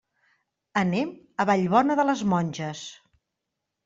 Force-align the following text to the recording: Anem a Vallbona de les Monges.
Anem 0.79 1.11
a 1.43 1.45
Vallbona 1.49 1.97
de 1.99 2.05
les 2.11 2.23
Monges. 2.31 2.81